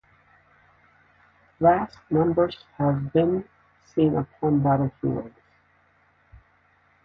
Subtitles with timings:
[1.59, 3.47] Vast numbers have been
[3.85, 5.37] seen upon battlefields.